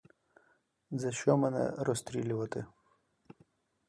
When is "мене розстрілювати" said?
1.37-2.65